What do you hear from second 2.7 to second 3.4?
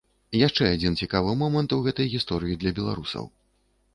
беларусаў.